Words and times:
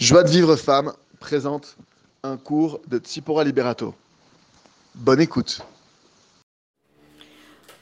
Joie 0.00 0.22
de 0.22 0.30
vivre 0.30 0.56
femme 0.56 0.94
présente 1.18 1.76
un 2.22 2.38
cours 2.38 2.80
de 2.88 2.96
Tsipora 2.96 3.44
Liberato. 3.44 3.94
Bonne 4.94 5.20
écoute. 5.20 5.60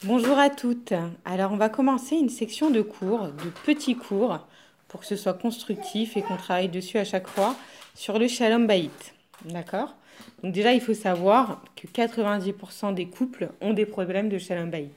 Bonjour 0.03 0.37
à 0.37 0.49
toutes. 0.49 0.91
Alors 1.23 1.53
on 1.53 1.55
va 1.55 1.69
commencer 1.69 2.17
une 2.17 2.27
section 2.27 2.71
de 2.71 2.81
cours, 2.81 3.29
de 3.29 3.49
petits 3.63 3.95
cours, 3.95 4.45
pour 4.89 4.99
que 4.99 5.05
ce 5.05 5.15
soit 5.15 5.33
constructif 5.33 6.17
et 6.17 6.21
qu'on 6.21 6.35
travaille 6.35 6.67
dessus 6.67 6.97
à 6.97 7.05
chaque 7.05 7.29
fois 7.29 7.55
sur 7.95 8.19
le 8.19 8.27
Shalom 8.27 8.67
Baït. 8.67 9.13
D'accord? 9.45 9.95
Donc 10.43 10.51
déjà 10.51 10.73
il 10.73 10.81
faut 10.81 10.93
savoir 10.93 11.63
que 11.77 11.87
90% 11.87 12.95
des 12.95 13.07
couples 13.07 13.49
ont 13.61 13.71
des 13.71 13.85
problèmes 13.85 14.27
de 14.27 14.37
Shalom 14.37 14.69
Baït. 14.69 14.91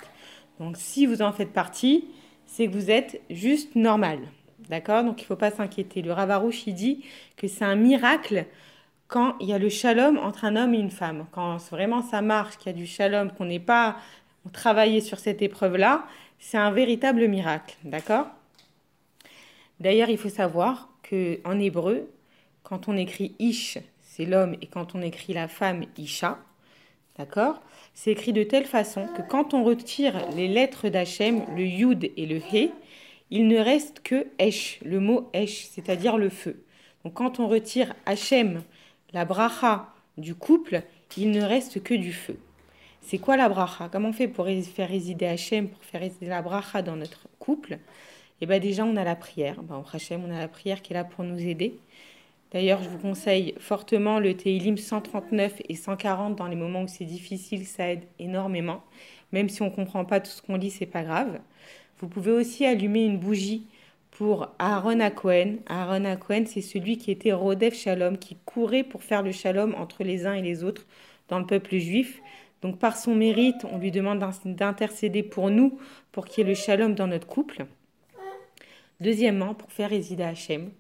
Donc 0.59 0.77
si 0.77 1.07
vous 1.07 1.23
en 1.23 1.33
faites 1.33 1.53
partie, 1.53 2.05
c'est 2.47 2.67
que 2.67 2.73
vous 2.73 2.91
êtes 2.91 3.21
juste 3.31 3.77
normal. 3.77 4.19
D'accord? 4.73 5.05
Donc 5.05 5.21
il 5.21 5.25
ne 5.25 5.27
faut 5.27 5.37
pas 5.37 5.51
s'inquiéter. 5.51 6.01
Le 6.01 6.15
Ravarouche, 6.15 6.67
il 6.67 6.73
dit 6.73 7.05
que 7.37 7.47
c'est 7.47 7.67
un 7.67 7.77
miracle 7.77 8.47
quand 9.07 9.37
il 9.39 9.49
y 9.51 9.53
a 9.53 9.59
le 9.59 9.69
shalom 9.69 10.17
entre 10.17 10.47
un 10.47 10.57
homme 10.57 10.73
et 10.73 10.79
une 10.79 10.91
femme. 10.91 11.27
Quand 11.31 11.59
vraiment 11.71 12.01
ça 12.01 12.23
marche, 12.23 12.57
qu'il 12.57 12.69
y 12.69 12.75
a 12.75 12.79
du 12.79 12.87
shalom, 12.87 13.33
qu'on 13.33 13.45
n'est 13.45 13.61
pas 13.61 13.99
travaillé 14.55 15.03
sur 15.03 15.19
cette 15.19 15.43
épreuve-là, 15.43 16.07
c'est 16.39 16.57
un 16.57 16.71
véritable 16.71 17.29
miracle. 17.29 17.77
D'accord? 17.85 18.29
D'ailleurs, 19.79 20.09
il 20.09 20.17
faut 20.17 20.31
savoir 20.31 20.89
qu'en 21.07 21.59
hébreu, 21.59 22.11
quand 22.63 22.89
on 22.89 22.97
écrit 22.97 23.35
ish, 23.39 23.77
c'est 24.01 24.25
l'homme, 24.25 24.57
et 24.63 24.69
quand 24.69 24.95
on 24.95 25.03
écrit 25.03 25.35
la 25.35 25.49
femme, 25.49 25.85
isha, 25.99 26.39
d'accord? 27.19 27.61
C'est 27.93 28.13
écrit 28.13 28.33
de 28.33 28.43
telle 28.43 28.65
façon 28.65 29.07
que 29.15 29.21
quand 29.21 29.53
on 29.53 29.65
retire 29.65 30.15
les 30.35 30.49
lettres 30.49 30.89
d'Hachem, 30.89 31.43
le 31.55 31.63
yud 31.63 32.11
et 32.17 32.25
le 32.25 32.37
he, 32.55 32.71
il 33.33 33.49
ne 33.49 33.57
reste 33.57 34.01
que 34.03 34.27
Esh, 34.39 34.79
le 34.85 35.01
mot 35.01 35.31
Esh, 35.33 35.65
c'est-à-dire 35.65 36.19
le 36.19 36.29
feu. 36.29 36.63
Donc 37.03 37.15
quand 37.15 37.41
on 37.41 37.49
retire 37.49 37.95
Hachem, 38.05 38.63
la 39.15 39.25
bracha 39.25 39.89
du 40.19 40.35
couple, 40.35 40.83
il 41.17 41.31
ne 41.31 41.43
reste 41.43 41.83
que 41.83 41.95
du 41.95 42.13
feu. 42.13 42.39
C'est 43.01 43.17
quoi 43.17 43.39
la 43.39 43.49
bracha? 43.49 43.89
Comment 43.91 44.11
on 44.11 44.13
fait 44.13 44.29
pour 44.29 44.47
faire 44.47 44.89
résider 44.89 45.25
Hachem, 45.25 45.69
pour 45.69 45.83
faire 45.83 46.03
résider 46.03 46.27
la 46.27 46.43
bracha 46.43 46.83
dans 46.83 46.95
notre 46.95 47.27
couple? 47.39 47.79
Eh 48.43 48.47
bien 48.47 48.59
déjà, 48.59 48.85
on 48.85 48.97
a 48.97 49.05
la 49.05 49.17
prière. 49.17 49.63
Ben, 49.63 49.83
Hachem, 49.91 50.23
on 50.27 50.31
a 50.31 50.39
la 50.39 50.49
prière 50.49 50.83
qui 50.83 50.93
est 50.93 50.97
là 50.97 51.05
pour 51.05 51.25
nous 51.25 51.41
aider. 51.41 51.79
D'ailleurs, 52.51 52.83
je 52.83 52.89
vous 52.91 52.99
conseille 52.99 53.55
fortement 53.59 54.19
le 54.19 54.37
Teilim 54.37 54.77
139 54.77 55.63
et 55.71 55.75
140 55.75 56.37
dans 56.37 56.49
les 56.49 56.57
moments 56.57 56.83
où 56.83 56.89
c'est 56.89 57.07
difficile, 57.07 57.67
ça 57.67 57.93
aide 57.93 58.05
énormément. 58.19 58.83
Même 59.33 59.49
si 59.49 59.63
on 59.63 59.71
ne 59.71 59.75
comprend 59.75 60.05
pas 60.05 60.21
tout 60.21 60.31
ce 60.31 60.43
qu'on 60.43 60.57
lit, 60.57 60.71
c'est 60.71 60.85
pas 60.85 61.03
grave. 61.03 61.41
Vous 62.03 62.09
pouvez 62.09 62.33
aussi 62.33 62.67
allumer 62.67 63.05
une 63.05 63.17
bougie 63.17 63.69
pour 64.11 64.49
Aaron 64.59 64.99
Akohen. 64.99 65.61
Aaron 65.67 66.05
Akohen, 66.05 66.47
c'est 66.47 66.61
celui 66.61 66.99
qui 66.99 67.13
était 67.13 67.33
Rodef 67.33 67.77
Shalom, 67.77 68.19
qui 68.19 68.37
courait 68.45 68.83
pour 68.83 69.05
faire 69.05 69.23
le 69.23 69.31
shalom 69.31 69.77
entre 69.77 70.03
les 70.03 70.27
uns 70.27 70.35
et 70.35 70.43
les 70.43 70.65
autres 70.65 70.85
dans 71.29 71.39
le 71.39 71.47
peuple 71.47 71.77
juif. 71.77 72.21
Donc 72.61 72.81
par 72.81 72.97
son 72.97 73.15
mérite, 73.15 73.65
on 73.71 73.79
lui 73.79 73.93
demande 73.93 74.19
d'intercéder 74.45 75.23
pour 75.23 75.49
nous, 75.49 75.79
pour 76.11 76.27
qu'il 76.27 76.43
y 76.43 76.45
ait 76.45 76.51
le 76.51 76.57
shalom 76.57 76.97
dans 76.97 77.07
notre 77.07 77.29
couple. 77.29 77.67
Deuxièmement, 79.01 79.55
pour 79.55 79.71
faire 79.71 79.91
résider 79.91 80.25
Hachem, 80.25 80.73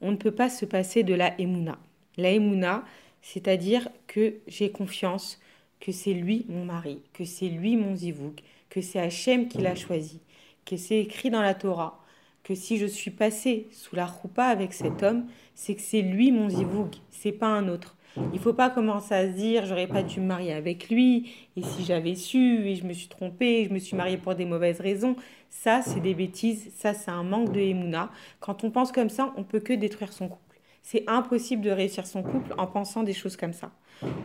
on 0.00 0.10
ne 0.10 0.16
peut 0.16 0.30
pas 0.30 0.48
se 0.48 0.64
passer 0.64 1.02
de 1.02 1.12
la 1.12 1.38
Emouna. 1.38 1.78
La 2.16 2.30
Emouna, 2.30 2.82
c'est-à-dire 3.20 3.90
que 4.06 4.36
j'ai 4.46 4.70
confiance 4.70 5.38
que 5.80 5.92
c'est 5.92 6.14
lui 6.14 6.46
mon 6.48 6.64
mari, 6.64 7.02
que 7.12 7.26
c'est 7.26 7.48
lui 7.48 7.76
mon 7.76 7.94
zivouk, 7.94 8.40
que 8.70 8.80
c'est 8.80 9.00
Hachem 9.00 9.48
qui 9.48 9.58
l'a 9.58 9.74
choisi 9.74 10.18
que 10.64 10.76
c'est 10.76 10.98
écrit 10.98 11.30
dans 11.30 11.42
la 11.42 11.54
Torah 11.54 11.98
que 12.44 12.54
si 12.54 12.76
je 12.78 12.86
suis 12.86 13.10
passé 13.10 13.68
sous 13.70 13.94
la 13.94 14.06
roupa 14.06 14.44
avec 14.44 14.72
cet 14.72 15.02
homme, 15.02 15.26
c'est 15.54 15.74
que 15.74 15.80
c'est 15.80 16.02
lui 16.02 16.32
mon 16.32 16.48
zivoug, 16.48 16.90
c'est 17.10 17.32
pas 17.32 17.46
un 17.46 17.68
autre. 17.68 17.96
Il 18.34 18.40
faut 18.40 18.52
pas 18.52 18.68
commencer 18.68 19.14
à 19.14 19.26
se 19.26 19.36
dire 19.36 19.64
j'aurais 19.64 19.86
pas 19.86 20.02
dû 20.02 20.20
me 20.20 20.26
marier 20.26 20.52
avec 20.52 20.90
lui 20.90 21.32
et 21.56 21.62
si 21.62 21.84
j'avais 21.84 22.14
su 22.14 22.66
et 22.66 22.74
je 22.74 22.84
me 22.84 22.92
suis 22.92 23.08
trompée, 23.08 23.64
je 23.66 23.72
me 23.72 23.78
suis 23.78 23.96
mariée 23.96 24.18
pour 24.18 24.34
des 24.34 24.44
mauvaises 24.44 24.80
raisons. 24.80 25.16
Ça 25.48 25.80
c'est 25.82 26.00
des 26.00 26.14
bêtises, 26.14 26.72
ça 26.76 26.92
c'est 26.94 27.10
un 27.10 27.22
manque 27.22 27.52
de 27.52 27.60
émouna. 27.60 28.10
Quand 28.40 28.64
on 28.64 28.70
pense 28.70 28.92
comme 28.92 29.08
ça, 29.08 29.32
on 29.36 29.44
peut 29.44 29.60
que 29.60 29.72
détruire 29.72 30.12
son 30.12 30.28
couple. 30.28 30.51
C'est 30.82 31.04
impossible 31.06 31.62
de 31.62 31.70
réussir 31.70 32.06
son 32.06 32.22
couple 32.22 32.54
en 32.58 32.66
pensant 32.66 33.02
des 33.02 33.12
choses 33.12 33.36
comme 33.36 33.52
ça. 33.52 33.70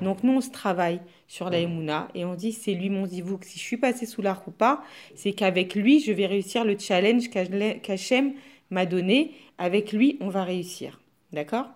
Donc 0.01 0.23
nous, 0.23 0.33
on 0.33 0.41
se 0.41 0.49
travaille 0.49 0.99
sur 1.27 1.49
la 1.49 1.59
Emouna 1.59 2.07
et 2.15 2.25
on 2.25 2.33
dit 2.33 2.51
c'est 2.51 2.73
lui 2.73 2.89
mon 2.89 3.05
zivouk. 3.05 3.43
Si 3.45 3.59
je 3.59 3.63
suis 3.63 3.77
passé 3.77 4.05
sous 4.05 4.23
la 4.23 4.33
roupa, 4.33 4.81
c'est 5.15 5.33
qu'avec 5.33 5.75
lui, 5.75 5.99
je 5.99 6.11
vais 6.11 6.25
réussir 6.25 6.65
le 6.65 6.77
challenge 6.77 7.29
qu'Hachem 7.29 8.33
m'a 8.71 8.85
donné. 8.85 9.35
Avec 9.59 9.91
lui, 9.91 10.17
on 10.19 10.29
va 10.29 10.43
réussir. 10.43 10.99
D'accord? 11.31 11.67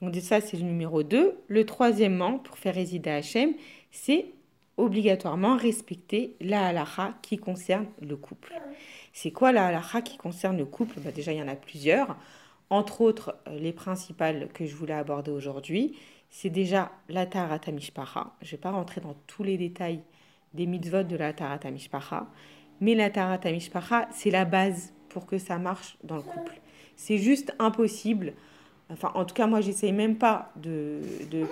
Donc 0.00 0.14
ça, 0.16 0.40
c'est 0.40 0.56
le 0.56 0.62
numéro 0.62 1.02
2. 1.02 1.36
Le 1.48 1.66
troisièmement, 1.66 2.38
pour 2.38 2.58
faire 2.58 2.74
résider 2.74 3.10
Hachem, 3.10 3.54
c'est 3.90 4.26
obligatoirement 4.76 5.56
respecter 5.56 6.36
la 6.40 6.66
halakha 6.66 7.14
qui 7.22 7.38
concerne 7.38 7.86
le 8.00 8.16
couple. 8.16 8.52
C'est 9.12 9.30
quoi 9.30 9.52
la 9.52 9.66
halakha 9.66 10.02
qui 10.02 10.16
concerne 10.16 10.58
le 10.58 10.64
couple? 10.64 11.00
Bah, 11.00 11.10
Déjà, 11.12 11.32
il 11.32 11.38
y 11.38 11.42
en 11.42 11.48
a 11.48 11.54
plusieurs. 11.54 12.16
Entre 12.70 13.00
autres, 13.00 13.36
euh, 13.48 13.58
les 13.58 13.72
principales 13.72 14.48
que 14.52 14.66
je 14.66 14.74
voulais 14.74 14.94
aborder 14.94 15.30
aujourd'hui, 15.30 15.96
c'est 16.30 16.50
déjà 16.50 16.90
la 17.08 17.26
Tarata. 17.26 17.70
Je 17.70 17.76
ne 17.76 18.50
vais 18.50 18.56
pas 18.56 18.70
rentrer 18.70 19.00
dans 19.00 19.14
tous 19.26 19.42
les 19.42 19.56
détails 19.56 20.00
des 20.52 20.66
mitzvot 20.66 21.02
de 21.02 21.16
la 21.16 21.32
Tarata 21.32 21.68
mais 22.80 22.94
la 22.94 23.10
Tarata 23.10 23.50
c'est 24.10 24.30
la 24.30 24.44
base 24.44 24.92
pour 25.08 25.26
que 25.26 25.38
ça 25.38 25.58
marche 25.58 25.96
dans 26.02 26.16
le 26.16 26.22
couple. 26.22 26.60
C'est 26.96 27.18
juste 27.18 27.54
impossible. 27.58 28.32
Enfin, 28.90 29.10
en 29.14 29.24
tout 29.24 29.34
cas, 29.34 29.46
moi, 29.46 29.60
j'essaye 29.60 29.92
même 29.92 30.16
pas 30.16 30.52
de, 30.56 31.00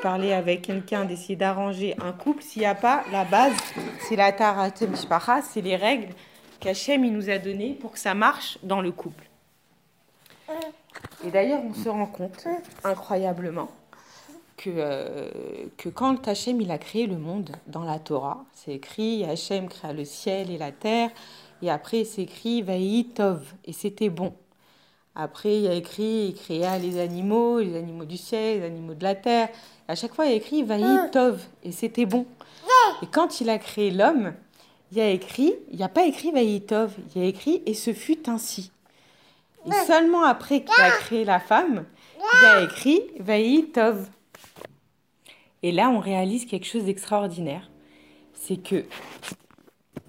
parler 0.02 0.32
avec 0.32 0.62
quelqu'un, 0.62 1.04
d'essayer 1.04 1.36
d'arranger 1.36 1.94
un 2.00 2.12
couple 2.12 2.42
s'il 2.42 2.60
n'y 2.60 2.66
a 2.66 2.74
pas 2.74 3.04
la 3.10 3.24
base. 3.24 3.56
C'est 4.00 4.16
la 4.16 4.32
Tarata 4.32 4.86
c'est 5.42 5.60
les 5.60 5.76
règles 5.76 6.12
qu'Hachem 6.60 7.08
nous 7.10 7.30
a 7.30 7.38
données 7.38 7.74
pour 7.74 7.92
que 7.92 7.98
ça 7.98 8.14
marche 8.14 8.58
dans 8.62 8.80
le 8.80 8.92
couple. 8.92 9.31
Et 11.24 11.30
d'ailleurs, 11.30 11.62
on 11.64 11.74
se 11.74 11.88
rend 11.88 12.06
compte, 12.06 12.46
incroyablement, 12.84 13.68
que, 14.56 14.70
euh, 14.74 15.28
que 15.76 15.88
quand 15.88 16.26
Hachem 16.26 16.60
il 16.60 16.70
a 16.70 16.78
créé 16.78 17.06
le 17.06 17.16
monde 17.16 17.50
dans 17.66 17.84
la 17.84 17.98
Torah, 17.98 18.44
c'est 18.54 18.74
écrit 18.74 19.24
Hachem 19.24 19.68
créa 19.68 19.92
le 19.92 20.04
ciel 20.04 20.50
et 20.50 20.58
la 20.58 20.72
terre, 20.72 21.10
et 21.62 21.70
après 21.70 22.04
c'est 22.04 22.22
écrit 22.22 22.62
Vaï 22.62 23.06
Tov, 23.14 23.54
et 23.64 23.72
c'était 23.72 24.08
bon. 24.08 24.32
Après 25.14 25.56
il 25.56 25.62
y 25.62 25.68
a 25.68 25.74
écrit 25.74 26.28
il 26.28 26.34
créa 26.34 26.78
les 26.78 26.98
animaux, 26.98 27.60
les 27.60 27.76
animaux 27.76 28.04
du 28.04 28.16
ciel, 28.16 28.60
les 28.60 28.66
animaux 28.66 28.94
de 28.94 29.04
la 29.04 29.14
terre. 29.14 29.48
à 29.88 29.94
chaque 29.94 30.14
fois 30.14 30.26
il 30.26 30.30
y 30.30 30.34
a 30.34 30.36
écrit 30.36 30.62
Vaï 30.62 31.10
Tov, 31.12 31.40
et 31.62 31.72
c'était 31.72 32.06
bon. 32.06 32.26
Et 33.02 33.06
quand 33.06 33.40
il 33.40 33.50
a 33.50 33.58
créé 33.58 33.90
l'homme, 33.90 34.32
il 34.90 34.98
y 34.98 35.00
a 35.00 35.08
écrit, 35.08 35.54
il 35.70 35.76
n'y 35.76 35.82
a 35.82 35.88
pas 35.88 36.04
écrit 36.04 36.30
Vaï 36.30 36.60
Tov, 36.62 36.94
il 37.14 37.22
y 37.22 37.24
a 37.24 37.28
écrit 37.28 37.62
et 37.66 37.74
ce 37.74 37.92
fut 37.92 38.28
ainsi. 38.28 38.70
Seulement 39.86 40.24
après 40.24 40.64
qu'il 40.64 40.82
a 40.82 40.90
créé 40.90 41.24
la 41.24 41.40
femme, 41.40 41.84
il 42.18 42.46
a 42.46 42.62
écrit 42.62 43.00
Vaï 43.20 43.64
Tov. 43.72 44.08
Et 45.62 45.70
là, 45.72 45.90
on 45.90 46.00
réalise 46.00 46.46
quelque 46.46 46.66
chose 46.66 46.84
d'extraordinaire. 46.84 47.70
C'est 48.34 48.56
que 48.56 48.84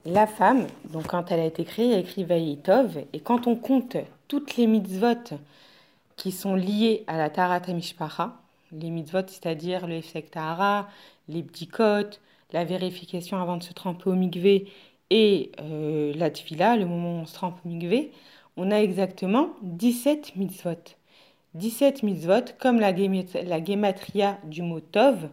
la 0.05 0.27
femme, 0.27 0.67
donc 0.91 1.07
quand 1.07 1.31
elle 1.31 1.39
a 1.39 1.45
été 1.45 1.63
créée, 1.63 1.93
a 1.93 1.99
écrit 1.99 2.23
Vaïtov. 2.23 3.05
Et 3.13 3.19
quand 3.19 3.47
on 3.47 3.55
compte 3.55 3.97
toutes 4.27 4.57
les 4.57 4.67
mitzvot 4.67 5.37
qui 6.15 6.31
sont 6.31 6.55
liées 6.55 7.03
à 7.07 7.17
la 7.17 7.29
Tarata 7.29 7.71
Mishpacha, 7.73 8.33
les 8.71 8.89
mitzvot, 8.89 9.27
c'est-à-dire 9.27 9.87
le 9.87 9.95
Efsek 9.95 10.31
Tahara, 10.31 10.87
les 11.27 11.43
bdikot, 11.43 12.17
la 12.51 12.65
vérification 12.65 13.39
avant 13.39 13.57
de 13.57 13.63
se 13.63 13.73
tremper 13.73 14.09
au 14.09 14.15
mikvé 14.15 14.67
et 15.09 15.51
euh, 15.61 16.13
la 16.15 16.29
tfila, 16.29 16.75
le 16.75 16.85
moment 16.85 17.19
où 17.19 17.21
on 17.21 17.25
se 17.25 17.33
trempe 17.33 17.59
au 17.65 17.69
mikvé, 17.69 18.11
on 18.57 18.71
a 18.71 18.77
exactement 18.77 19.49
17 19.61 20.35
mitzvot. 20.35 20.95
17 21.55 22.03
mitzvot, 22.03 22.53
comme 22.59 22.79
la, 22.79 22.91
la 22.91 23.63
gematria 23.63 24.39
du 24.44 24.61
mot 24.61 24.79
tov, 24.79 25.29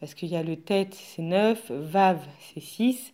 parce 0.00 0.14
qu'il 0.14 0.28
y 0.28 0.36
a 0.36 0.42
le 0.42 0.56
tête, 0.56 0.94
c'est 0.94 1.22
9, 1.22 1.70
vav, 1.70 2.20
c'est 2.40 2.60
6, 2.60 3.12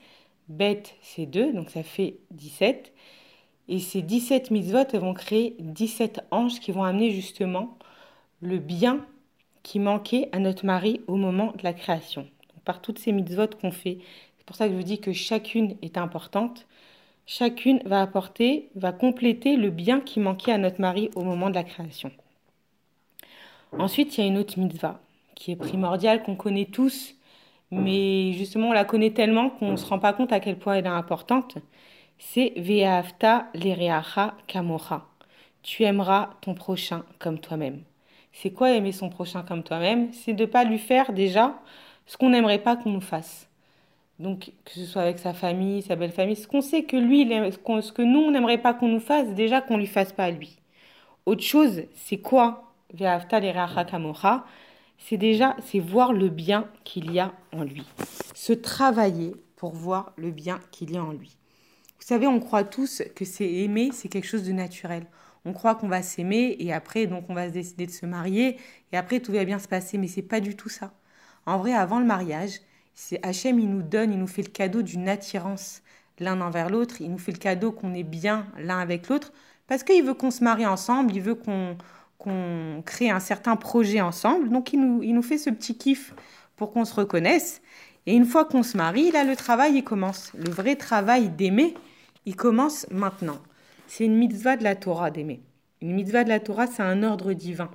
bête, 0.49 0.95
c'est 1.03 1.27
2, 1.27 1.53
donc 1.53 1.71
ça 1.71 1.83
fait 1.83 2.19
17. 2.31 2.93
Et 3.69 3.79
ces 3.79 4.03
17 4.03 4.51
mitzvot 4.51 4.99
vont 4.99 5.15
créer 5.15 5.57
17 5.59 6.21
anges 6.31 6.61
qui 6.61 6.73
vont 6.73 6.85
amener 6.85 7.11
justement 7.11 7.79
le 8.41 8.59
bien 8.59 9.07
qui 9.63 9.79
manquait 9.81 10.29
à 10.33 10.39
notre 10.39 10.67
mari 10.67 11.01
au 11.07 11.17
moment 11.17 11.53
de 11.53 11.63
la 11.63 11.73
création. 11.73 12.29
par 12.65 12.81
toutes 12.81 12.99
ces 12.99 13.13
mitzvot 13.13 13.49
qu'on 13.61 13.71
fait, 13.73 13.99
c'est 14.39 14.47
pour 14.47 14.57
ça 14.57 14.67
que 14.67 14.73
je 14.73 14.77
vous 14.77 14.85
dis 14.85 15.01
que 15.01 15.13
chacune 15.13 15.77
est 15.83 15.99
importante. 15.99 16.67
Chacune 17.27 17.81
va 17.87 18.03
apporter, 18.03 18.69
va 18.75 18.93
compléter 18.93 19.57
le 19.57 19.71
bien 19.71 20.01
qui 20.01 20.21
manquait 20.21 20.53
à 20.53 20.59
notre 20.59 20.81
mari 20.81 21.11
au 21.15 21.23
moment 21.23 21.49
de 21.49 21.55
la 21.55 21.65
création. 21.65 22.11
Ensuite, 23.79 24.17
il 24.17 24.21
y 24.21 24.25
a 24.25 24.27
une 24.27 24.39
autre 24.39 24.59
mitzvah 24.59 25.01
qui 25.35 25.53
est 25.53 25.57
primordiale, 25.57 26.23
qu'on 26.23 26.37
connaît 26.37 26.67
tous, 26.67 27.15
mais 27.71 28.33
justement 28.35 28.69
on 28.69 28.73
la 28.73 28.85
connaît 28.85 29.11
tellement 29.11 29.51
qu'on 29.51 29.73
ne 29.73 29.77
se 29.77 29.87
rend 29.87 29.99
pas 29.99 30.13
compte 30.13 30.33
à 30.33 30.41
quel 30.41 30.59
point 30.59 30.75
elle 30.75 30.87
est 30.87 30.89
importante. 30.89 31.59
C'est 32.19 32.53
Ve'afta 32.57 33.49
lereacha 33.55 34.35
kamocha. 34.47 35.07
Tu 35.63 35.83
aimeras 35.83 36.31
ton 36.41 36.55
prochain 36.55 37.05
comme 37.19 37.41
toi-même. 37.41 37.83
C'est 38.33 38.51
quoi 38.51 38.73
aimer 38.73 38.93
son 38.93 39.09
prochain 39.09 39.43
comme 39.43 39.63
toi-même? 39.63 40.13
C'est 40.13 40.35
de 40.35 40.45
ne 40.45 40.51
pas 40.51 40.65
lui 40.65 40.79
faire 40.79 41.13
déjà 41.13 41.59
ce 42.07 42.17
qu'on 42.17 42.31
n'aimerait 42.31 42.59
pas 42.59 42.77
qu'on 42.77 42.91
nous 42.91 43.01
fasse. 43.01 43.49
Donc, 44.19 44.53
que 44.65 44.73
ce 44.73 44.85
soit 44.85 45.03
avec 45.03 45.19
sa 45.19 45.35
famille, 45.35 45.83
sa 45.83 45.97
belle 45.97 46.13
famille, 46.13 46.37
ce 46.37 46.47
qu'on 46.47 46.61
sait 46.61 46.85
que 46.85 46.97
lui, 46.97 47.29
ce 47.29 47.93
que 47.93 48.03
nous, 48.03 48.21
on 48.21 48.31
n'aimerait 48.31 48.59
pas 48.59 48.73
qu'on 48.73 48.89
nous 48.89 49.01
fasse, 49.01 49.29
déjà 49.35 49.61
qu'on 49.61 49.75
ne 49.75 49.81
lui 49.81 49.87
fasse 49.89 50.13
pas 50.13 50.25
à 50.25 50.31
lui. 50.31 50.57
Autre 51.27 51.43
chose, 51.43 51.83
c'est 51.95 52.19
quoi 52.19 52.75
C'est 54.99 55.17
déjà, 55.17 55.57
c'est 55.65 55.79
voir 55.81 56.13
le 56.13 56.29
bien 56.29 56.69
qu'il 56.85 57.11
y 57.13 57.19
a 57.19 57.33
en 57.53 57.65
lui. 57.65 57.85
Se 58.35 58.53
travailler 58.53 59.35
pour 59.57 59.75
voir 59.75 60.13
le 60.17 60.31
bien 60.31 60.61
qu'il 60.71 60.93
y 60.93 60.97
a 60.97 61.03
en 61.03 61.13
lui. 61.13 61.37
Vous 61.99 62.07
savez, 62.07 62.27
on 62.27 62.39
croit 62.39 62.65
tous 62.65 63.03
que 63.17 63.25
c'est 63.25 63.51
aimer, 63.51 63.91
c'est 63.93 64.09
quelque 64.09 64.27
chose 64.27 64.45
de 64.45 64.53
naturel. 64.53 65.07
On 65.45 65.53
croit 65.53 65.75
qu'on 65.75 65.89
va 65.89 66.03
s'aimer 66.03 66.57
et 66.61 66.73
après, 66.73 67.07
donc, 67.07 67.25
on 67.29 67.35
va 67.35 67.49
se 67.49 67.53
décider 67.53 67.87
de 67.87 67.91
se 67.91 68.07
marier 68.07 68.59
et 68.93 68.97
après, 68.97 69.21
tout 69.21 69.33
va 69.33 69.45
bien 69.45 69.59
se 69.59 69.69
passer. 69.69 69.99
Mais 69.99 70.07
c'est 70.07 70.23
pas 70.23 70.41
du 70.41 70.55
tout 70.55 70.69
ça. 70.69 70.93
En 71.47 71.59
vrai, 71.59 71.73
avant 71.73 71.99
le 71.99 72.07
mariage, 72.07 72.61
c'est 72.95 73.25
Hachem, 73.25 73.59
il 73.59 73.69
nous 73.69 73.83
donne, 73.83 74.13
il 74.13 74.19
nous 74.19 74.27
fait 74.27 74.43
le 74.43 74.51
cadeau 74.51 74.83
d'une 74.83 75.09
attirance 75.09 75.83
l'un 76.21 76.41
envers 76.41 76.71
l'autre. 76.71 77.01
Il 77.01 77.11
nous 77.11 77.19
fait 77.19 77.33
le 77.33 77.39
cadeau 77.39 77.73
qu'on 77.73 77.93
est 77.95 78.05
bien 78.05 78.47
l'un 78.59 78.79
avec 78.79 79.09
l'autre 79.09 79.33
parce 79.67 79.83
qu'il 79.83 80.05
veut 80.05 80.15
qu'on 80.15 80.31
se 80.31 80.45
marie 80.45 80.67
ensemble, 80.67 81.15
il 81.15 81.23
veut 81.23 81.35
qu'on 81.35 81.77
crée 82.85 83.11
un 83.11 83.21
certain 83.21 83.57
projet 83.57 84.01
ensemble. 84.01 84.49
Donc, 84.51 84.73
il 84.73 84.81
nous, 84.81 85.03
il 85.03 85.15
nous 85.15 85.23
fait 85.23 85.39
ce 85.39 85.51
petit 85.51 85.77
kiff 85.77 86.15
pour 86.57 86.73
qu'on 86.73 86.85
se 86.85 86.95
reconnaisse. 86.95 87.63
Et 88.07 88.15
une 88.15 88.27
fois 88.27 88.45
qu'on 88.45 88.63
se 88.63 88.77
marie, 88.77 89.11
là, 89.11 89.25
le 89.25 89.37
travail, 89.37 89.77
il 89.77 89.85
commence. 89.85 90.33
Le 90.35 90.51
vrai 90.51 90.77
travail 90.77 91.31
d'aimer, 91.31 91.75
il 92.27 92.37
commence 92.37 92.87
maintenant. 92.91 93.39
C'est 93.87 94.05
une 94.05 94.17
mitzvah 94.17 94.57
de 94.57 94.65
la 94.65 94.77
Torah 94.77 95.11
d'aimer. 95.11 95.41
Une 95.81 95.95
mitzvah 95.95 96.25
de 96.25 96.29
la 96.29 96.41
Torah, 96.41 96.67
c'est 96.67 96.83
un 96.83 97.03
ordre 97.03 97.33
divin. 97.33 97.71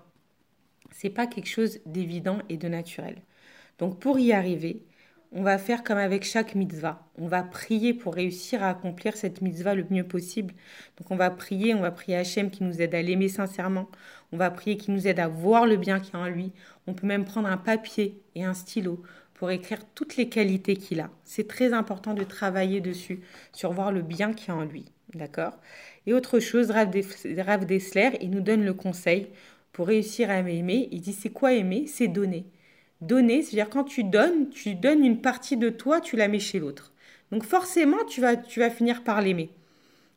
C'est 0.91 1.09
pas 1.09 1.27
quelque 1.27 1.49
chose 1.49 1.79
d'évident 1.85 2.39
et 2.49 2.57
de 2.57 2.67
naturel. 2.67 3.21
Donc 3.77 3.99
pour 3.99 4.19
y 4.19 4.33
arriver, 4.33 4.83
on 5.31 5.43
va 5.43 5.57
faire 5.59 5.83
comme 5.83 5.97
avec 5.97 6.23
chaque 6.23 6.55
mitzvah. 6.55 7.07
On 7.17 7.27
va 7.27 7.43
prier 7.43 7.93
pour 7.93 8.15
réussir 8.15 8.63
à 8.63 8.69
accomplir 8.69 9.15
cette 9.15 9.41
mitzvah 9.41 9.75
le 9.75 9.85
mieux 9.91 10.03
possible. 10.03 10.55
Donc 10.97 11.11
on 11.11 11.15
va 11.15 11.29
prier, 11.29 11.75
on 11.75 11.81
va 11.81 11.91
prier 11.91 12.17
Hachem 12.17 12.49
qui 12.49 12.63
nous 12.63 12.81
aide 12.81 12.95
à 12.95 13.01
l'aimer 13.01 13.29
sincèrement. 13.29 13.87
On 14.31 14.37
va 14.37 14.49
prier 14.49 14.77
qui 14.77 14.91
nous 14.91 15.07
aide 15.07 15.19
à 15.19 15.27
voir 15.27 15.67
le 15.67 15.77
bien 15.77 15.99
qu'il 15.99 16.15
y 16.15 16.17
a 16.17 16.21
en 16.21 16.27
lui. 16.27 16.51
On 16.87 16.93
peut 16.93 17.05
même 17.05 17.25
prendre 17.25 17.47
un 17.47 17.57
papier 17.57 18.19
et 18.33 18.43
un 18.43 18.55
stylo 18.55 19.03
pour 19.35 19.51
écrire 19.51 19.79
toutes 19.93 20.17
les 20.17 20.29
qualités 20.29 20.75
qu'il 20.75 20.99
a. 20.99 21.11
C'est 21.23 21.47
très 21.47 21.73
important 21.73 22.13
de 22.13 22.23
travailler 22.23 22.81
dessus, 22.81 23.21
sur 23.53 23.71
voir 23.71 23.91
le 23.91 24.01
bien 24.01 24.33
qu'il 24.33 24.49
y 24.49 24.51
a 24.51 24.55
en 24.55 24.65
lui. 24.65 24.85
D'accord? 25.13 25.53
Et 26.07 26.13
autre 26.13 26.39
chose, 26.39 26.71
Rav 26.71 26.89
Dessler, 27.65 28.11
il 28.21 28.31
nous 28.31 28.41
donne 28.41 28.65
le 28.65 28.73
conseil 28.73 29.27
pour 29.71 29.87
réussir 29.87 30.29
à 30.29 30.39
aimer. 30.39 30.89
Il 30.91 31.01
dit 31.01 31.13
c'est 31.13 31.29
quoi 31.29 31.53
aimer? 31.53 31.85
C'est 31.87 32.07
donner. 32.07 32.45
Donner, 33.01 33.41
c'est-à-dire 33.41 33.69
quand 33.69 33.85
tu 33.85 34.03
donnes, 34.03 34.49
tu 34.49 34.75
donnes 34.75 35.05
une 35.05 35.21
partie 35.21 35.57
de 35.57 35.69
toi, 35.69 36.01
tu 36.01 36.15
la 36.15 36.27
mets 36.27 36.39
chez 36.39 36.59
l'autre. 36.59 36.93
Donc 37.31 37.43
forcément, 37.43 38.03
tu 38.05 38.21
vas, 38.21 38.35
tu 38.35 38.59
vas 38.59 38.69
finir 38.69 39.03
par 39.03 39.21
l'aimer. 39.21 39.49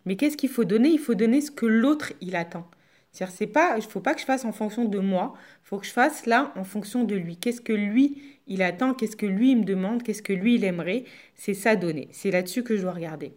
Mais 0.04 0.16
qu'est-ce 0.16 0.36
qu'il 0.36 0.48
faut 0.48 0.64
donner? 0.64 0.88
Il 0.88 0.98
faut 0.98 1.14
donner 1.14 1.40
ce 1.40 1.50
que 1.50 1.66
l'autre, 1.66 2.12
il 2.20 2.34
attend. 2.34 2.68
C'est-à-dire, 3.12 3.36
c'est 3.36 3.46
pas, 3.46 3.76
il 3.76 3.82
faut 3.82 4.00
pas 4.00 4.14
que 4.14 4.20
je 4.20 4.26
fasse 4.26 4.44
en 4.44 4.52
fonction 4.52 4.86
de 4.86 4.98
moi, 4.98 5.34
il 5.64 5.68
faut 5.68 5.78
que 5.78 5.86
je 5.86 5.92
fasse 5.92 6.26
là 6.26 6.52
en 6.56 6.64
fonction 6.64 7.04
de 7.04 7.14
lui. 7.14 7.36
Qu'est-ce 7.36 7.60
que 7.60 7.72
lui, 7.72 8.22
il 8.46 8.62
attend, 8.62 8.94
qu'est-ce 8.94 9.16
que 9.16 9.26
lui, 9.26 9.52
il 9.52 9.58
me 9.58 9.64
demande, 9.64 10.02
qu'est-ce 10.02 10.22
que 10.22 10.32
lui, 10.32 10.54
il 10.54 10.64
aimerait? 10.64 11.04
C'est 11.34 11.54
ça 11.54 11.76
donner. 11.76 12.08
C'est 12.10 12.30
là-dessus 12.30 12.62
que 12.62 12.76
je 12.76 12.82
dois 12.82 12.92
regarder. 12.92 13.34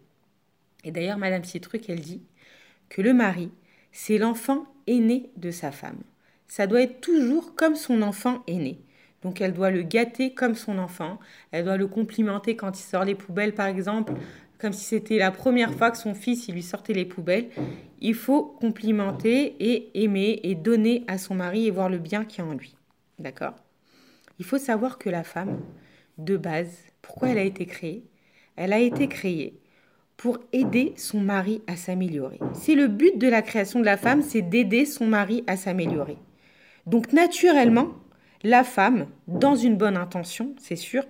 Et 0.85 0.91
d'ailleurs, 0.91 1.17
Madame 1.17 1.43
Citruc, 1.43 1.89
elle 1.89 1.99
dit 1.99 2.21
que 2.89 3.01
le 3.01 3.13
mari, 3.13 3.51
c'est 3.91 4.17
l'enfant 4.17 4.65
aîné 4.87 5.29
de 5.35 5.51
sa 5.51 5.71
femme. 5.71 5.99
Ça 6.47 6.67
doit 6.67 6.81
être 6.81 7.01
toujours 7.01 7.55
comme 7.55 7.75
son 7.75 8.01
enfant 8.01 8.43
aîné. 8.47 8.79
Donc 9.25 9.41
elle 9.41 9.53
doit 9.53 9.71
le 9.71 9.81
gâter 9.81 10.35
comme 10.35 10.53
son 10.53 10.77
enfant, 10.77 11.17
elle 11.51 11.65
doit 11.65 11.77
le 11.77 11.87
complimenter 11.87 12.55
quand 12.55 12.79
il 12.79 12.83
sort 12.83 13.05
les 13.05 13.15
poubelles 13.15 13.55
par 13.55 13.65
exemple, 13.65 14.13
comme 14.59 14.71
si 14.71 14.85
c'était 14.85 15.17
la 15.17 15.31
première 15.31 15.73
fois 15.73 15.89
que 15.89 15.97
son 15.97 16.13
fils 16.13 16.47
il 16.47 16.53
lui 16.53 16.61
sortait 16.61 16.93
les 16.93 17.05
poubelles. 17.05 17.47
Il 18.01 18.13
faut 18.13 18.43
complimenter 18.43 19.55
et 19.59 20.03
aimer 20.03 20.41
et 20.43 20.53
donner 20.53 21.03
à 21.07 21.17
son 21.17 21.33
mari 21.33 21.65
et 21.65 21.71
voir 21.71 21.89
le 21.89 21.97
bien 21.97 22.23
qu'il 22.23 22.43
y 22.43 22.47
a 22.47 22.51
en 22.51 22.53
lui. 22.53 22.75
D'accord? 23.17 23.55
Il 24.37 24.45
faut 24.45 24.59
savoir 24.59 24.99
que 24.99 25.09
la 25.09 25.23
femme, 25.23 25.59
de 26.19 26.37
base, 26.37 26.77
pourquoi 27.01 27.29
elle 27.29 27.39
a 27.39 27.43
été 27.43 27.65
créée? 27.65 28.03
Elle 28.57 28.73
a 28.73 28.79
été 28.79 29.07
créée 29.07 29.59
pour 30.17 30.37
aider 30.53 30.93
son 30.97 31.19
mari 31.19 31.63
à 31.65 31.77
s'améliorer. 31.77 32.39
C'est 32.53 32.75
le 32.75 32.87
but 32.87 33.17
de 33.17 33.27
la 33.27 33.41
création 33.41 33.79
de 33.79 33.85
la 33.85 33.97
femme, 33.97 34.21
c'est 34.21 34.43
d'aider 34.43 34.85
son 34.85 35.07
mari 35.07 35.43
à 35.47 35.57
s'améliorer. 35.57 36.17
Donc 36.85 37.11
naturellement, 37.11 37.87
la 38.45 38.63
femme, 38.63 39.07
dans 39.27 39.55
une 39.55 39.75
bonne 39.75 39.97
intention, 39.97 40.53
c'est 40.59 40.75
sûr, 40.75 41.03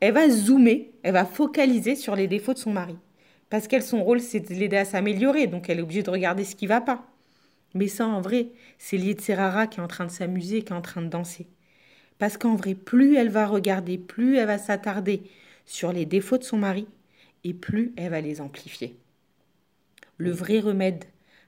elle 0.00 0.12
va 0.12 0.28
zoomer, 0.28 0.90
elle 1.02 1.14
va 1.14 1.24
focaliser 1.24 1.96
sur 1.96 2.14
les 2.14 2.28
défauts 2.28 2.52
de 2.52 2.58
son 2.58 2.70
mari. 2.70 2.98
Parce 3.48 3.66
qu'elle, 3.66 3.82
son 3.82 4.04
rôle, 4.04 4.20
c'est 4.20 4.40
de 4.40 4.54
l'aider 4.54 4.76
à 4.76 4.84
s'améliorer, 4.84 5.46
donc 5.46 5.70
elle 5.70 5.78
est 5.78 5.82
obligée 5.82 6.02
de 6.02 6.10
regarder 6.10 6.44
ce 6.44 6.54
qui 6.54 6.66
va 6.66 6.82
pas. 6.82 7.06
Mais 7.72 7.88
ça, 7.88 8.06
en 8.06 8.20
vrai, 8.20 8.48
c'est 8.76 8.98
de 8.98 9.20
Serrara 9.20 9.66
qui 9.66 9.80
est 9.80 9.82
en 9.82 9.88
train 9.88 10.04
de 10.04 10.10
s'amuser, 10.10 10.62
qui 10.62 10.72
est 10.74 10.76
en 10.76 10.82
train 10.82 11.00
de 11.00 11.08
danser. 11.08 11.46
Parce 12.18 12.36
qu'en 12.36 12.56
vrai, 12.56 12.74
plus 12.74 13.16
elle 13.16 13.30
va 13.30 13.46
regarder, 13.46 13.96
plus 13.96 14.36
elle 14.36 14.46
va 14.46 14.58
s'attarder 14.58 15.22
sur 15.64 15.92
les 15.92 16.04
défauts 16.04 16.38
de 16.38 16.44
son 16.44 16.58
mari, 16.58 16.86
et 17.42 17.54
plus 17.54 17.94
elle 17.96 18.10
va 18.10 18.20
les 18.20 18.42
amplifier. 18.42 18.98
Le 20.18 20.30
vrai 20.30 20.60
remède 20.60 21.04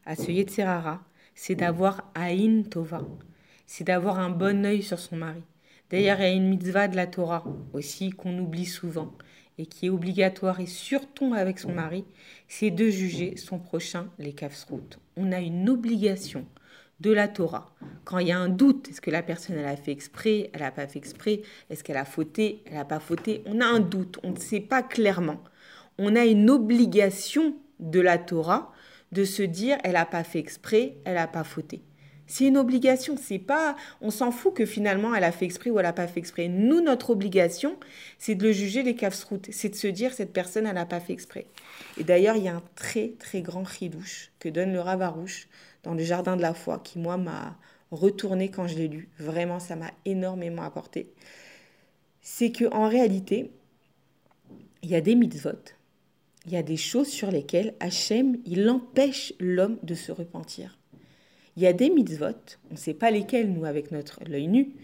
à 0.06 0.16
ce 0.16 0.30
Yetzerara, 0.30 1.02
c'est 1.34 1.54
d'avoir 1.54 2.10
Aïn 2.14 2.62
Tova, 2.62 3.02
c'est 3.68 3.84
d'avoir 3.84 4.18
un 4.18 4.30
bon 4.30 4.66
œil 4.66 4.82
sur 4.82 4.98
son 4.98 5.14
mari. 5.14 5.44
D'ailleurs, 5.90 6.18
il 6.18 6.22
y 6.22 6.26
a 6.26 6.32
une 6.32 6.48
mitzvah 6.48 6.88
de 6.88 6.96
la 6.96 7.06
Torah 7.06 7.44
aussi 7.72 8.10
qu'on 8.10 8.36
oublie 8.36 8.66
souvent 8.66 9.12
et 9.58 9.66
qui 9.66 9.86
est 9.86 9.90
obligatoire 9.90 10.58
et 10.58 10.66
surtout 10.66 11.34
avec 11.34 11.60
son 11.60 11.72
mari, 11.72 12.04
c'est 12.48 12.72
de 12.72 12.88
juger 12.88 13.36
son 13.36 13.60
prochain 13.60 14.08
les 14.18 14.32
kafsrout. 14.32 14.98
On 15.16 15.30
a 15.30 15.38
une 15.38 15.68
obligation 15.68 16.44
de 16.98 17.12
la 17.12 17.28
Torah. 17.28 17.72
Quand 18.04 18.18
il 18.18 18.26
y 18.26 18.32
a 18.32 18.38
un 18.38 18.48
doute, 18.48 18.88
est-ce 18.88 19.00
que 19.00 19.12
la 19.12 19.22
personne 19.22 19.56
elle 19.56 19.66
a 19.66 19.76
fait 19.76 19.92
exprès, 19.92 20.50
elle 20.52 20.62
n'a 20.62 20.72
pas 20.72 20.88
fait 20.88 20.98
exprès, 20.98 21.42
est-ce 21.70 21.84
qu'elle 21.84 21.96
a 21.96 22.04
fauté, 22.04 22.64
elle 22.66 22.74
n'a 22.74 22.84
pas 22.84 22.98
fauté, 22.98 23.44
on 23.46 23.60
a 23.60 23.66
un 23.66 23.78
doute, 23.78 24.18
on 24.24 24.30
ne 24.30 24.38
sait 24.38 24.58
pas 24.58 24.82
clairement 24.82 25.40
on 25.98 26.14
a 26.16 26.24
une 26.24 26.48
obligation 26.48 27.54
de 27.80 28.00
la 28.00 28.18
Torah 28.18 28.72
de 29.12 29.24
se 29.24 29.42
dire 29.42 29.78
elle 29.84 29.92
n'a 29.92 30.06
pas 30.06 30.24
fait 30.24 30.38
exprès, 30.38 30.96
elle 31.04 31.14
n'a 31.14 31.26
pas 31.26 31.44
fauté. 31.44 31.82
C'est 32.28 32.46
une 32.46 32.56
obligation, 32.56 33.16
c'est 33.20 33.40
pas 33.40 33.74
on 34.00 34.10
s'en 34.10 34.30
fout 34.30 34.54
que 34.54 34.64
finalement 34.64 35.14
elle 35.14 35.24
a 35.24 35.32
fait 35.32 35.46
exprès 35.46 35.70
ou 35.70 35.78
elle 35.80 35.86
n'a 35.86 35.92
pas 35.92 36.06
fait 36.06 36.20
exprès. 36.20 36.46
Nous 36.46 36.80
notre 36.80 37.10
obligation, 37.10 37.76
c'est 38.18 38.36
de 38.36 38.44
le 38.44 38.52
juger 38.52 38.84
les 38.84 38.96
routes, 39.28 39.48
c'est 39.50 39.70
de 39.70 39.74
se 39.74 39.88
dire 39.88 40.12
cette 40.12 40.32
personne 40.32 40.66
elle 40.66 40.74
n'a 40.76 40.86
pas 40.86 41.00
fait 41.00 41.12
exprès. 41.12 41.46
Et 41.98 42.04
d'ailleurs, 42.04 42.36
il 42.36 42.44
y 42.44 42.48
a 42.48 42.54
un 42.54 42.62
très 42.76 43.14
très 43.18 43.42
grand 43.42 43.64
chidouche 43.64 44.30
que 44.38 44.48
donne 44.48 44.72
le 44.72 44.80
Ravarouche 44.80 45.48
dans 45.82 45.94
le 45.94 46.04
jardin 46.04 46.36
de 46.36 46.42
la 46.42 46.54
foi 46.54 46.80
qui 46.84 47.00
moi 47.00 47.16
m'a 47.16 47.58
retourné 47.90 48.50
quand 48.50 48.68
je 48.68 48.76
l'ai 48.76 48.88
lu. 48.88 49.08
Vraiment, 49.18 49.58
ça 49.58 49.74
m'a 49.74 49.90
énormément 50.04 50.62
apporté. 50.62 51.10
C'est 52.20 52.52
que 52.52 52.66
en 52.72 52.88
réalité, 52.88 53.50
il 54.82 54.90
y 54.90 54.94
a 54.94 55.00
des 55.00 55.16
mitzvot 55.16 55.74
il 56.48 56.54
y 56.54 56.56
a 56.56 56.62
des 56.62 56.78
choses 56.78 57.08
sur 57.08 57.30
lesquelles 57.30 57.74
Hachem, 57.78 58.38
il 58.46 58.70
empêche 58.70 59.34
l'homme 59.38 59.76
de 59.82 59.94
se 59.94 60.12
repentir. 60.12 60.77
Il 61.58 61.62
y 61.62 61.66
a 61.66 61.72
des 61.72 61.90
mitzvot, 61.90 62.56
on 62.70 62.74
ne 62.74 62.78
sait 62.78 62.94
pas 62.94 63.10
lesquelles, 63.10 63.52
nous, 63.52 63.64
avec 63.64 63.90
notre 63.90 64.20
œil 64.32 64.46
nu, 64.46 64.76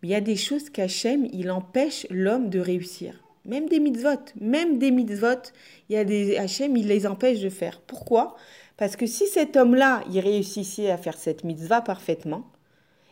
mais 0.00 0.08
il 0.08 0.10
y 0.12 0.14
a 0.14 0.22
des 0.22 0.36
choses 0.36 0.70
qu'Hachem, 0.70 1.28
il 1.34 1.50
empêche 1.50 2.06
l'homme 2.08 2.48
de 2.48 2.60
réussir. 2.60 3.22
Même 3.44 3.68
des 3.68 3.78
mitzvot, 3.78 4.32
même 4.40 4.78
des 4.78 4.90
mitzvot, 4.90 5.52
il 5.90 5.96
y 5.96 5.98
a 5.98 6.04
des 6.04 6.38
Hachem, 6.38 6.78
il 6.78 6.88
les 6.88 7.06
empêche 7.06 7.40
de 7.40 7.50
faire. 7.50 7.78
Pourquoi? 7.82 8.36
Parce 8.78 8.96
que 8.96 9.04
si 9.04 9.26
cet 9.26 9.54
homme-là, 9.58 10.02
il 10.10 10.18
réussissait 10.18 10.90
à 10.90 10.96
faire 10.96 11.18
cette 11.18 11.44
mitzvah 11.44 11.82
parfaitement, 11.82 12.50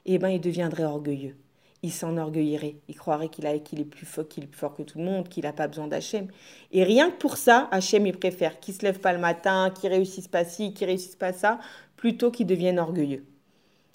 eh 0.06 0.16
ben, 0.16 0.30
il 0.30 0.40
deviendrait 0.40 0.84
orgueilleux 0.84 1.36
il 1.82 1.92
s'enorgueillerait. 1.92 2.76
Il 2.88 2.96
croirait 2.96 3.28
qu'il 3.28 3.44
qu'il 3.62 3.80
est 3.80 3.84
plus 3.84 4.06
fort, 4.06 4.28
qu'il 4.28 4.44
est 4.44 4.46
plus 4.46 4.58
fort 4.58 4.74
que 4.74 4.82
tout 4.82 4.98
le 4.98 5.04
monde, 5.04 5.28
qu'il 5.28 5.44
n'a 5.44 5.52
pas 5.52 5.66
besoin 5.66 5.88
d'Hachem. 5.88 6.28
Et 6.70 6.84
rien 6.84 7.10
que 7.10 7.16
pour 7.16 7.36
ça, 7.36 7.68
Hachem, 7.72 8.06
il 8.06 8.16
préfère 8.16 8.60
qu'il 8.60 8.74
se 8.74 8.82
lève 8.82 9.00
pas 9.00 9.12
le 9.12 9.18
matin, 9.18 9.70
qu'il 9.70 9.90
réussisse 9.90 10.28
pas 10.28 10.44
ci, 10.44 10.72
qu'il 10.74 10.86
réussisse 10.86 11.16
pas 11.16 11.32
ça, 11.32 11.58
plutôt 12.02 12.32
qu'il 12.32 12.48
devienne 12.48 12.80
orgueilleux. 12.80 13.24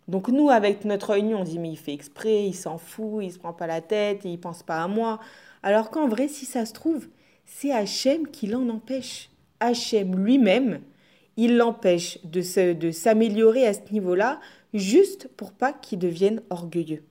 Donc 0.07 0.29
nous, 0.29 0.49
avec 0.49 0.85
notre 0.85 1.11
réunion, 1.11 1.41
on 1.41 1.43
dit 1.43 1.59
mais 1.59 1.71
il 1.71 1.77
fait 1.77 1.93
exprès, 1.93 2.45
il 2.45 2.53
s'en 2.53 2.77
fout, 2.77 3.21
il 3.21 3.33
se 3.33 3.37
prend 3.37 3.51
pas 3.51 3.67
la 3.67 3.81
tête, 3.81 4.25
et 4.25 4.29
il 4.29 4.39
pense 4.39 4.63
pas 4.63 4.81
à 4.81 4.87
moi. 4.87 5.19
Alors 5.61 5.89
qu'en 5.89 6.07
vrai, 6.07 6.29
si 6.29 6.45
ça 6.45 6.65
se 6.65 6.71
trouve, 6.71 7.09
c'est 7.45 7.73
Hachem 7.73 8.29
qui 8.29 8.47
l'en 8.47 8.69
empêche. 8.69 9.29
Hachem 9.59 10.23
lui-même, 10.23 10.79
il 11.35 11.57
l'empêche 11.57 12.19
de, 12.23 12.71
de 12.71 12.91
s'améliorer 12.91 13.67
à 13.67 13.73
ce 13.73 13.91
niveau-là, 13.91 14.39
juste 14.73 15.27
pour 15.35 15.51
pas 15.51 15.73
qu'il 15.73 15.99
devienne 15.99 16.41
orgueilleux. 16.49 17.03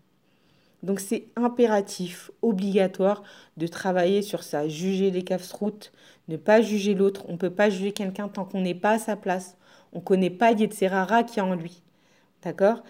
Donc 0.83 1.01
c'est 1.01 1.27
impératif, 1.37 2.31
obligatoire 2.41 3.23
de 3.59 3.67
travailler 3.67 4.23
sur 4.23 4.43
ça, 4.43 4.67
juger 4.67 5.11
les 5.11 5.25
routes, 5.53 5.93
ne 6.29 6.39
pas 6.39 6.63
juger 6.63 6.95
l'autre. 6.95 7.27
On 7.29 7.33
ne 7.33 7.37
peut 7.37 7.51
pas 7.51 7.69
juger 7.69 7.93
quelqu'un 7.93 8.29
tant 8.29 8.47
qu'on 8.47 8.63
n'est 8.63 8.75
pas 8.75 8.93
à 8.93 8.99
sa 8.99 9.15
place. 9.15 9.59
On 9.97 10.01
ne 10.01 10.05
connaît 10.05 10.29
pas 10.29 10.53
Yetzerara 10.53 11.25
qui 11.25 11.39
est 11.39 11.43
en 11.43 11.55
lui. 11.55 11.81
D'accord? 12.43 12.83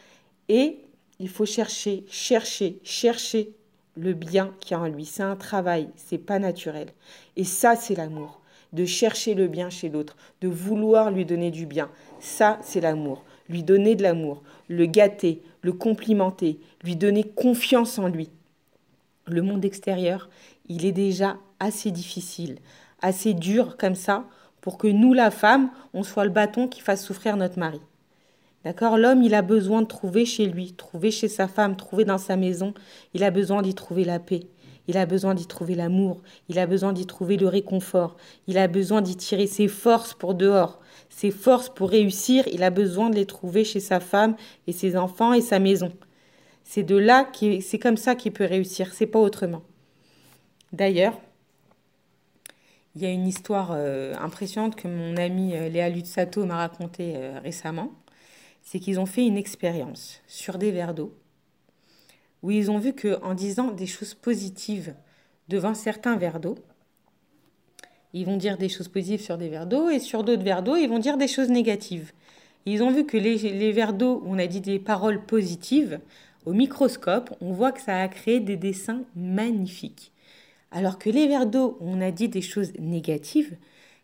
Et 0.49 0.81
il 1.21 1.29
faut 1.29 1.47
chercher, 1.47 2.05
chercher, 2.09 2.81
chercher 2.83 3.53
le 3.95 4.13
bien 4.13 4.53
qui 4.59 4.75
a 4.75 4.81
en 4.81 4.89
lui. 4.89 5.05
C'est 5.05 5.23
un 5.23 5.37
travail, 5.37 5.89
c'est 5.95 6.19
pas 6.19 6.41
naturel. 6.41 6.89
Et 7.37 7.45
ça, 7.45 7.77
c'est 7.77 7.95
l'amour. 7.95 8.41
De 8.73 8.85
chercher 8.85 9.35
le 9.35 9.47
bien 9.47 9.71
chez 9.71 9.89
l'autre, 9.89 10.17
de 10.41 10.49
vouloir 10.49 11.13
lui 11.13 11.25
donner 11.25 11.53
du 11.53 11.65
bien. 11.65 11.91
Ça, 12.19 12.59
c'est 12.61 12.81
l'amour. 12.81 13.25
Lui 13.49 13.63
donner 13.63 13.95
de 13.95 14.03
l'amour, 14.03 14.43
le 14.67 14.87
gâter, 14.87 15.43
le 15.63 15.73
complimenter, 15.73 16.59
lui 16.83 16.97
donner 16.97 17.23
confiance 17.23 18.01
en 18.01 18.09
lui. 18.09 18.31
Le 19.29 19.43
monde 19.43 19.65
extérieur, 19.65 20.29
il 20.69 20.85
est 20.85 20.91
déjà 20.91 21.37
assez 21.61 21.93
difficile, 21.93 22.59
assez 23.01 23.33
dur 23.33 23.77
comme 23.77 23.95
ça, 23.95 24.27
pour 24.67 24.79
que 24.79 24.89
nous, 24.89 25.13
la 25.15 25.31
femme, 25.31 25.71
on 25.95 26.03
soit 26.03 26.25
le 26.25 26.33
bâton 26.33 26.67
qui 26.67 26.81
fasse 26.81 27.05
souffrir 27.05 27.37
notre 27.37 27.57
mari. 27.57 27.81
D'accord? 28.65 28.99
L'homme, 28.99 29.23
il 29.23 29.33
a 29.33 29.43
besoin 29.43 29.81
de 29.81 29.87
trouver 29.87 30.25
chez 30.25 30.47
lui, 30.47 30.73
trouver 30.73 31.13
chez 31.13 31.29
sa 31.29 31.47
femme, 31.47 31.77
trouver 31.77 32.05
dans 32.05 32.19
sa 32.19 32.35
maison. 32.35 32.75
Il 33.15 33.23
a 33.23 33.31
besoin 33.31 33.63
d'y 33.63 33.77
trouver 33.77 34.03
la 34.03 34.19
paix. 34.19 34.41
Il 34.89 34.97
a 34.97 35.07
besoin 35.07 35.35
d'y 35.35 35.47
trouver 35.47 35.77
l'amour. 35.77 36.21
Il 36.49 36.59
a 36.59 36.67
besoin 36.67 36.93
d'y 36.93 37.07
trouver 37.07 37.37
le 37.37 37.47
réconfort. 37.47 38.17
Il 38.49 38.59
a 38.59 38.67
besoin 38.67 39.03
d'y 39.03 39.15
tirer 39.15 39.47
ses 39.47 39.69
forces 39.69 40.15
pour 40.15 40.35
dehors. 40.35 40.81
Ses 41.11 41.31
forces 41.31 41.69
pour 41.69 41.89
réussir, 41.89 42.43
il 42.53 42.65
a 42.65 42.71
besoin 42.71 43.09
de 43.09 43.15
les 43.15 43.27
trouver 43.27 43.63
chez 43.63 43.79
sa 43.79 44.01
femme 44.01 44.35
et 44.67 44.73
ses 44.73 44.97
enfants 44.97 45.33
et 45.33 45.43
sa 45.43 45.61
maison. 45.61 45.93
C'est 46.65 46.83
de 46.83 46.97
là, 46.97 47.31
c'est 47.61 47.79
comme 47.79 47.97
ça 47.97 48.17
qu'il 48.17 48.33
peut 48.33 48.47
réussir. 48.47 48.93
C'est 48.93 49.07
pas 49.07 49.21
autrement. 49.21 49.63
D'ailleurs, 50.73 51.21
il 52.97 53.03
y 53.03 53.07
a 53.07 53.11
une 53.11 53.29
histoire 53.29 53.73
euh, 53.73 54.15
impressionnante 54.19 54.75
que 54.75 54.89
mon 54.89 55.19
amie 55.19 55.55
euh, 55.55 55.69
Léa 55.69 55.91
Lutsato 55.91 56.47
m'a 56.47 56.57
racontée 56.57 57.13
euh, 57.17 57.39
récemment 57.41 57.93
c'est 58.63 58.81
qu'ils 58.81 58.99
ont 58.99 59.07
fait 59.07 59.27
une 59.27 59.37
expérience 59.37 60.23
sur 60.27 60.57
des 60.57 60.73
verres 60.73 60.95
d'eau 60.95 61.15
où 62.43 62.51
ils 62.51 62.71
ont 62.71 62.79
vu 62.79 62.95
que 62.95 63.23
en 63.23 63.35
disant 63.35 63.71
des 63.71 63.87
choses 63.87 64.15
positives 64.15 64.95
devant 65.49 65.75
certains 65.75 66.17
verres 66.17 66.41
d'eau, 66.41 66.57
ils 68.13 68.25
vont 68.25 68.37
dire 68.37 68.57
des 68.57 68.69
choses 68.69 68.89
positives 68.89 69.21
sur 69.21 69.37
des 69.37 69.49
verres 69.49 69.67
d'eau 69.67 69.91
et 69.91 70.01
sur 70.01 70.25
d'autres 70.25 70.43
verres 70.43 70.63
d'eau, 70.63 70.77
ils 70.77 70.89
vont 70.89 70.99
dire 70.99 71.19
des 71.19 71.29
choses 71.29 71.51
négatives. 71.51 72.13
Ils 72.65 72.83
ont 72.83 72.91
vu 72.91 73.05
que 73.05 73.17
les, 73.17 73.37
les 73.37 73.73
verres 73.73 73.93
d'eau 73.93 74.23
où 74.25 74.35
on 74.35 74.39
a 74.39 74.47
dit 74.47 74.61
des 74.61 74.79
paroles 74.79 75.25
positives, 75.25 76.01
au 76.45 76.53
microscope, 76.53 77.35
on 77.41 77.53
voit 77.53 77.73
que 77.73 77.81
ça 77.81 78.01
a 78.01 78.09
créé 78.09 78.41
des 78.41 78.57
dessins 78.57 79.03
magnifiques. 79.15 80.13
Alors 80.71 80.99
que 80.99 81.11
les 81.11 81.29
verres 81.29 81.47
d'eau 81.47 81.79
on 81.81 82.01
a 82.01 82.11
dit 82.11 82.29
des 82.29 82.43
choses 82.43 82.73
négatives, 82.79 83.57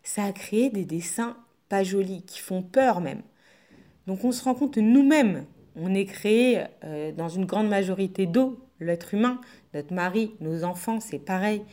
ça 0.03 0.25
a 0.25 0.31
créé 0.31 0.69
des 0.69 0.85
dessins 0.85 1.37
pas 1.69 1.83
jolis, 1.83 2.23
qui 2.27 2.39
font 2.39 2.61
peur 2.61 3.01
même. 3.01 3.21
Donc 4.05 4.23
on 4.23 4.31
se 4.31 4.43
rend 4.43 4.53
compte 4.53 4.77
nous-mêmes, 4.77 5.45
on 5.75 5.93
est 5.93 6.05
créé 6.05 6.63
euh, 6.83 7.11
dans 7.11 7.29
une 7.29 7.45
grande 7.45 7.69
majorité 7.69 8.25
d'eau, 8.25 8.59
l'être 8.79 9.13
humain, 9.13 9.39
notre 9.73 9.93
mari, 9.93 10.33
nos 10.39 10.63
enfants, 10.63 10.99
c'est 10.99 11.19
pareil. 11.19 11.63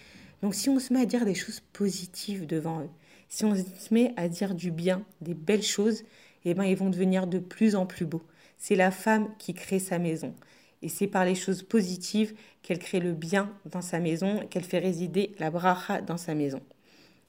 Donc 0.43 0.55
si 0.55 0.71
on 0.71 0.79
se 0.79 0.93
met 0.93 1.03
à 1.03 1.07
dire 1.07 1.25
des 1.25 1.35
choses 1.35 1.61
positives 1.73 2.47
devant 2.47 2.81
eux, 2.81 2.89
si 3.29 3.45
on 3.45 3.55
se 3.55 3.93
met 3.93 4.13
à 4.17 4.29
dire 4.29 4.55
du 4.55 4.71
bien, 4.71 5.03
des 5.21 5.35
belles 5.35 5.63
choses, 5.63 6.03
eh 6.45 6.55
ben 6.55 6.65
ils 6.65 6.77
vont 6.77 6.91
devenir 6.91 7.27
de 7.27 7.39
plus 7.39 7.77
en 7.77 7.87
plus 7.87 8.07
beaux. 8.07 8.23
C'est 8.59 8.77
la 8.77 8.91
femme 8.91 9.29
qui 9.39 9.55
crée 9.55 9.79
sa 9.79 9.99
maison. 9.99 10.35
Et 10.83 10.89
c'est 10.89 11.07
par 11.07 11.25
les 11.25 11.35
choses 11.35 11.63
positives 11.63 12.35
qu'elle 12.63 12.79
crée 12.79 13.01
le 13.01 13.13
bien 13.13 13.51
dans 13.67 13.83
sa 13.83 13.99
maison, 14.01 14.47
qu'elle 14.49 14.65
fait 14.65 14.79
résider 14.79 15.35
la 15.39 15.51
bracha 15.51 16.01
dans 16.01 16.17
sa 16.17 16.35
maison. 16.35 16.61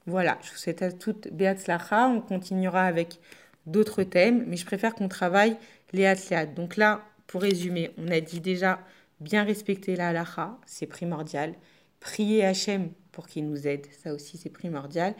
Voilà, 0.06 0.38
je 0.42 0.50
vous 0.50 0.56
souhaite 0.56 0.82
à 0.82 0.90
toutes 0.90 1.28
Beat 1.32 1.70
On 1.90 2.20
continuera 2.20 2.84
avec 2.84 3.20
d'autres 3.66 4.02
thèmes, 4.02 4.44
mais 4.48 4.56
je 4.56 4.66
préfère 4.66 4.94
qu'on 4.94 5.08
travaille 5.08 5.56
les 5.92 6.06
athlètes. 6.06 6.54
Donc 6.54 6.76
là, 6.76 7.02
pour 7.26 7.42
résumer, 7.42 7.90
on 7.98 8.08
a 8.08 8.20
dit 8.20 8.40
déjà 8.40 8.80
bien 9.20 9.44
respecter 9.44 9.94
la 9.96 10.08
halakha, 10.08 10.58
c'est 10.66 10.86
primordial. 10.86 11.54
Prier 12.00 12.44
Hachem 12.44 12.90
pour 13.12 13.26
qu'il 13.28 13.46
nous 13.46 13.68
aide, 13.68 13.86
ça 14.02 14.12
aussi 14.12 14.36
c'est 14.36 14.50
primordial. 14.50 15.14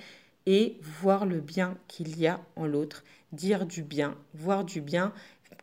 Et 0.46 0.78
voir 0.82 1.24
le 1.26 1.40
bien 1.40 1.78
qu'il 1.86 2.18
y 2.18 2.26
a 2.26 2.40
en 2.56 2.66
l'autre, 2.66 3.04
dire 3.30 3.64
du 3.64 3.82
bien, 3.82 4.16
voir 4.34 4.64
du 4.64 4.80
bien, 4.80 5.12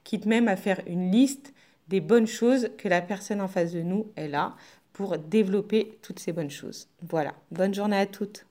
quitte 0.05 0.25
même 0.25 0.47
à 0.47 0.55
faire 0.55 0.81
une 0.87 1.11
liste 1.11 1.53
des 1.89 2.01
bonnes 2.01 2.27
choses 2.27 2.69
que 2.77 2.87
la 2.87 3.01
personne 3.01 3.41
en 3.41 3.47
face 3.47 3.73
de 3.73 3.81
nous, 3.81 4.11
elle 4.15 4.35
a, 4.35 4.55
pour 4.93 5.17
développer 5.17 5.97
toutes 6.01 6.19
ces 6.19 6.33
bonnes 6.33 6.49
choses. 6.49 6.87
Voilà, 7.09 7.33
bonne 7.51 7.73
journée 7.73 7.97
à 7.97 8.05
toutes. 8.05 8.45